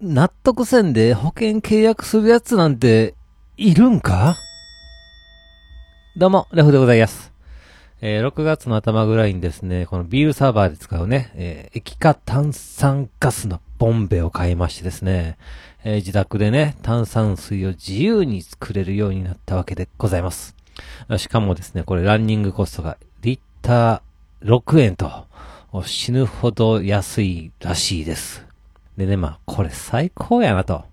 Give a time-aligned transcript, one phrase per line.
[0.00, 3.16] 納得せんで保険契約するやつなんて、
[3.56, 4.36] いるんか？
[6.16, 7.32] どうも、レフでございます。
[8.00, 15.36] えー、6月の頭ぐらいにですね、このビールサーバーで使うね、えー、液化炭酸ガスのボンベを買いましてですね、
[15.82, 20.54] えー、自宅でね、炭酸水を自由に作れるようになったわけでございます。
[21.16, 25.26] しかもですね、これランニングコストがリッター6円と
[25.84, 28.46] 死ぬほど安いらしいです。
[28.98, 30.84] でね、まあ、これ最高やなと。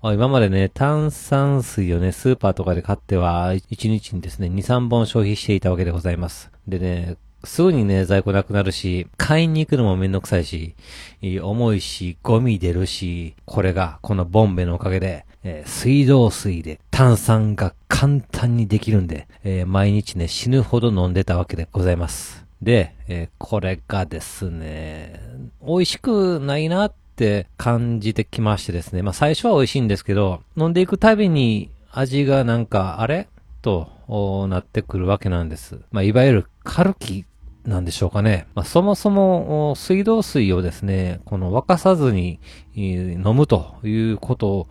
[0.00, 6.52] 今までね、炭酸水をね、スーパーとかで買っては、1日にですね、2、3本消費していたわけでございます。
[6.68, 10.76] でね、すぐにね、在庫なくなるし、買いに行くのもめんどくさいし、
[11.20, 22.46] 重いし、ゴミ出るし、これが、このボンベのおかげで、えー、水道水で炭酸が簡単にできるんで、えー、毎日ね、死ぬほど飲んでたわけでございます。
[22.62, 25.20] で、えー、これがですね、
[25.60, 29.02] 美味しくないなっって感じてきましてですね。
[29.02, 33.26] まあ最初は美味しいんですけど、飲んでいくたびに味がなんか、あれ？
[33.60, 35.80] となってくるわけなんです。
[35.90, 37.24] まあいわゆるカルキ
[37.64, 38.46] なんでしょうかね。
[38.54, 42.38] まあ、そもそも水道水をですね、この沸かさずに
[42.74, 44.68] 飲むということ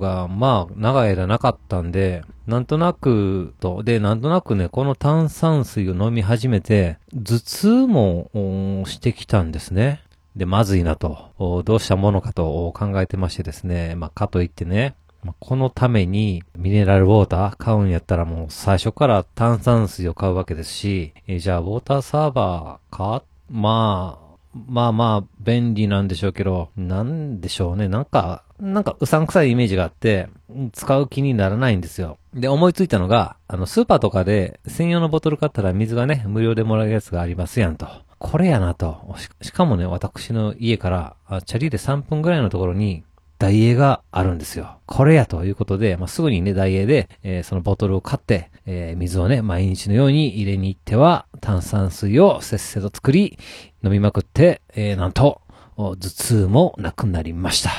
[0.00, 10.00] が、まあ、長い間なかったんで、なんとなくと、で、なんとなくね、この炭酸水を飲み始めて、頭痛もしてきたんですね。
[10.36, 14.94] で、まずいなと、どうしたものかと考えてましてですね、まあ、かといってね、
[15.38, 23.22] このためにミネラルウォーター買うんやったらもう最初から炭酸水を買うわけですし、えじゃあウォーターサーバーか？
[23.50, 27.88] まあ、まあまあ便利なんでしょうけど、なんでしょうね。
[27.88, 30.28] なんか、なんかうさんくさいイメージがあって、
[30.72, 32.16] 使う気にならないんですよ。
[32.32, 37.86] で、思いついたのが、あの、スーパーとかで専用のボトル買ったら水がね、無料でもらえるやつがありますやんと。
[38.20, 39.16] これやなと。
[39.40, 43.02] しかもね、私の家から、チャリで3分ぐらいのところに、
[43.38, 44.76] ダイエーがあるんですよ。
[44.84, 53.38] これやということで、まあ、すぐにね、ダイエーで、えー、そのボトルを買って、えー、水をね、毎日のように入れに行っては、炭酸水をせっせと作り、
[53.82, 55.40] 飲みまくって、えー、なんと、
[55.76, 57.70] 頭痛もなくなりました。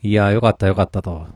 [0.00, 1.26] いやー、よかったよかったと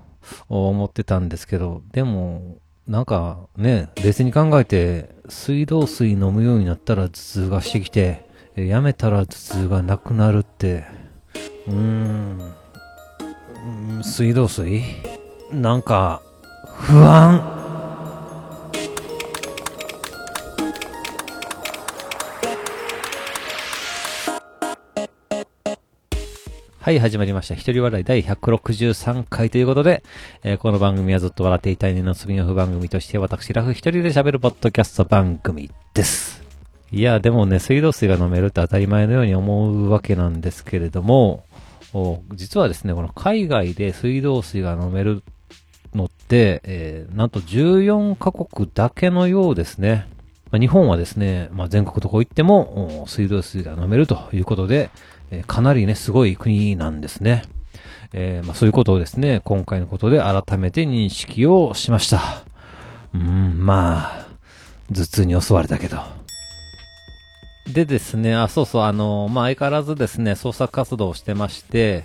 [0.49, 10.85] 思ってたんですけど、でも、なんかね、冷静に考えて、水道水飲むようになったら頭痛がしてきて、やめたら頭痛がなくなるって、
[11.67, 12.53] うーん、
[14.05, 14.83] 水道水？
[15.51, 16.21] なんか、
[16.67, 17.41] 不安。
[26.79, 27.55] はい、始まりました。
[27.55, 30.03] 一人笑い第163回ということで、
[30.43, 36.42] えー、この番組はずっと笑っていたいねのスピンオフ番組として私ラフ一人で喋るポッドキャスト番組です。
[36.93, 41.45] いや、でもね、水道水が飲めるって当たり前のように思うわけなんですけれども、
[42.35, 45.23] 実はですね、この海外で水道水が飲める
[45.95, 50.07] のって、えー、なんと14カ国だけのようですね。
[50.51, 54.91] まあ、日本はですね、まあ、全国どこ行っても水道水が飲めるということで、
[55.31, 57.43] えー、かなりね、すごい国なんですね。
[58.13, 62.21] えー、まあ、そういうことをですね、今回のことで改めて認識をしました。
[63.15, 64.27] うん、まあ、
[64.93, 66.22] 頭痛に襲われたけど。
[67.67, 72.05] でですね、あ、そうそう、あの、まあ、相変わらずですね、創作活動をしてまして、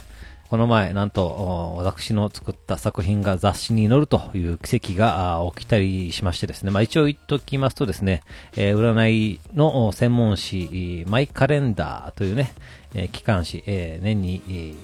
[0.50, 8.22] この前、なんと、私の作った作品が雑誌に載るという奇跡が起きたりしましてですね、まあ、一応言っときますとですね、
[8.56, 12.54] えー、占いの専門誌、マイカレンダーというね、
[12.94, 14.42] えー、機関誌、えー、年に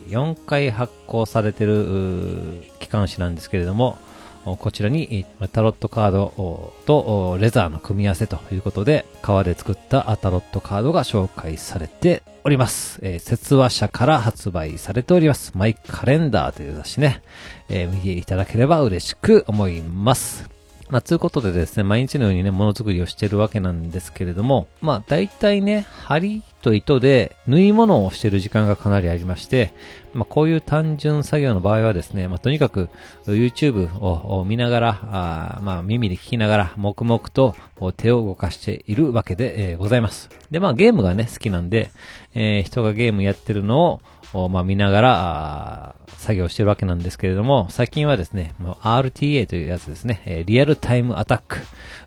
[0.10, 3.98] 4回発行されてる機関誌なんですけれども、
[4.46, 13.00] こちらにタロットカードとレザーの組み合わせということで、革で作ったタロットカードが紹介されております。
[13.02, 15.54] えー、説話社から発売されております。
[15.56, 17.22] マイカレンダーという雑誌ね、
[17.70, 20.50] えー、見ていただければ嬉しく思います。
[20.90, 29.74] まあ、ということでですね、毎日のようにね、ものづくりをしてるわけなんですけれども、まあ、大体ね、針と糸で縫い物をしている時間がかなりありまして、
[30.14, 32.90] まあ、こういう単純作業の場合はですね、まあ、とにかく
[33.26, 37.56] YouTube を見ながら、あまあ、耳で聞きながら、黙々と
[37.98, 40.30] 手を動かしているわけで、えー、ございます。
[40.52, 41.92] で、まあ、ゲームがね、好きなんで、
[42.34, 44.02] えー、人がゲームやってるの
[44.34, 51.58] を、まあ、見ながら、作業してるわけなんですけれども、最近はですね、RTA というやつですね、えー、リアルタイムアタック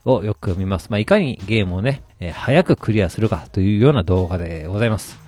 [0.06, 0.88] をよく見ます。
[0.90, 5.18] まあ、いかにゲームをね、えー、早くクリアするかというような動画でございます。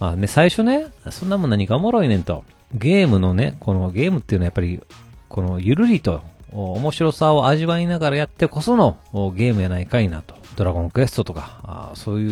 [0.00, 2.44] まあね、最初ね、そんなもん何かおもろいねんと。
[2.74, 4.80] ゲームのね、このゲームっていうのはやっぱり、
[5.28, 6.22] このゆるりと
[6.52, 8.98] 面白さを味わいながらやってこその
[9.34, 10.34] ゲームやないかいなと。
[10.56, 12.26] ドラゴンクエストとか、あそうい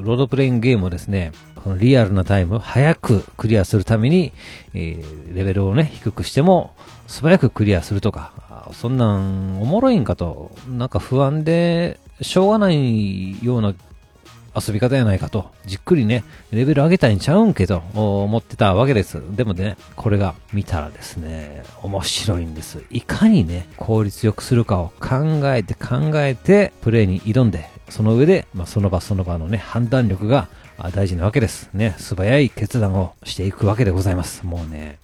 [0.00, 4.32] うロードプレイングゲームをですね、このリアルなタイム、早くクリアするために、
[4.74, 6.74] えー、レベルをね、低くしても、
[7.08, 8.32] 素早くクリアするとか、
[8.72, 13.74] そんなんおもろいんかと、なんか不安で、しょうがないような
[14.54, 19.20] 遊び方やないかと、じっくりね、レベル上げたいんちゃうんけど、思ってたわけです。
[19.36, 22.82] でもね、これが見たらですね、面白いんです。
[22.90, 30.48] いかにね、効率よくするかを考えて考えて、プレイに挑んで、その上で、まあ、その場その場のね、判断力が
[30.92, 31.70] 大事なわけです。
[31.74, 34.44] ね、素早い決断をしていくわけでございます。
[34.46, 34.98] もうね、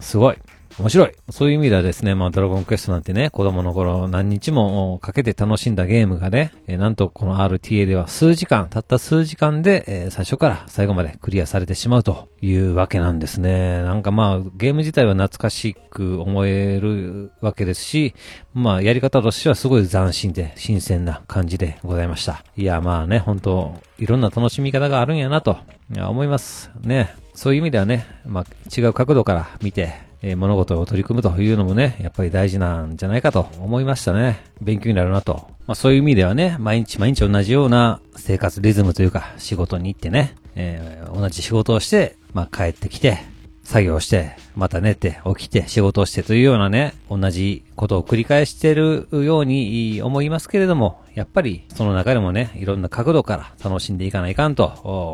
[0.00, 0.36] すごい。
[0.78, 1.12] 面白い。
[1.30, 13.82] そういう意味ではですね、まあ、ドラゴンクエストなんてね、子供の頃何日もかけて楽しんだゲームがね、えー、なんとこの RTA では数時間、たった数時間で、えー、最初から最後までクリアされてしまうというわけなんですね。
[13.82, 18.14] なんかまあ、ゲーム自体は懐かしく思えるわけですし、
[18.52, 22.44] まあ、やり方としてはすごい斬新で新鮮な感じでございました。
[22.56, 25.56] いや、まあね、本当いろんな楽しみ方があるんやなと、
[25.96, 26.70] 思います。
[26.80, 27.14] ね。
[27.34, 28.44] そういう意味ではね、まあ、
[28.76, 29.94] 違う角度から見て、
[30.26, 34.42] え物事を取り組むというのもね、やっぱり大事なんじゃないかと思いましたね。
[34.62, 35.48] 勉強になるなと。
[35.66, 43.18] まあそういう意味ではね、毎日毎日同じような生活リズムというか、仕事に行ってね、えー、同じ仕事をして、まあ帰ってきて、
[43.64, 54.66] 作業して、また寝て、起きて、仕事をしてというようなね、同じことを繰り返しているように思いますけれども、やっぱりその中でもね、いろんな角度から楽しんでいかないかんと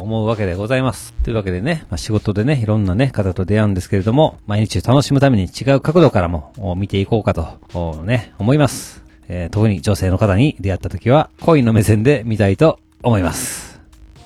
[0.02, 1.12] 思うわけでございます。
[1.24, 9.04] というわけでね、まあ、仕事でね、いろんなね、方と出会うんですけれども、毎日楽しむために違う角度からも見ていこうかと、ね、思います。
[9.28, 13.80] えー、特に女性の方に出会った時は、恋の目線で見たいと思います。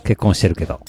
[0.04, 0.80] 結婚してるけど。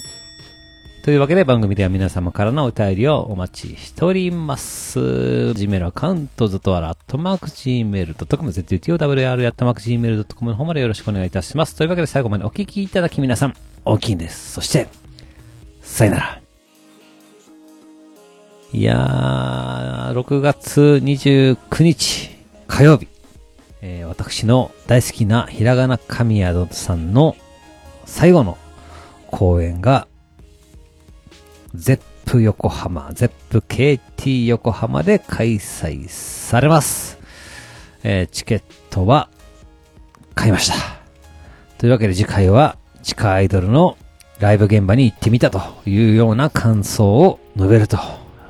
[1.06, 5.00] というわけで番組では皆様からのお便りをお待ちしております。
[5.00, 11.76] Gmail アカウント、ずとわら、アットマーク Gmail.com、zutowr、アットマーク Gmail.com の方までよろしくお願いいたします。
[11.76, 13.54] というわけで最後までお聞きいただき皆さん、
[13.86, 14.54] 大きいんです。
[14.54, 14.88] そして、
[15.84, 16.42] さよなら。
[18.74, 22.32] いやー、6月29日、
[22.68, 23.08] 火曜日、
[23.84, 27.36] えー、私の大好きなひらがな神宿さんの
[28.06, 28.58] 最後の
[29.28, 30.08] 公演が
[31.76, 37.18] ゼップ横浜、ゼップ KT 横浜で開催されます。
[38.04, 39.30] えー、チケットは
[40.34, 40.76] 買いました。
[41.78, 43.98] というわけで次回は地下アイドルの
[44.40, 47.98] ライブ現場に行ってみたというような感想を述べると、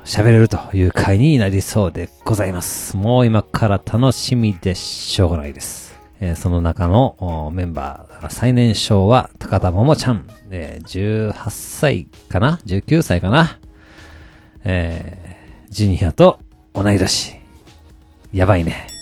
[0.04, 2.96] 喋れるという回になりそうでございます。
[2.96, 5.95] もう今から楽しみでしょうがないです。
[6.20, 13.58] えー、その中のメンバー、最年少は高田桃ちゃん、えー、18歳かな ?19 歳かな？
[14.64, 16.40] えー、ジュニアと
[16.72, 17.38] 同い年。
[18.32, 18.95] やばいね。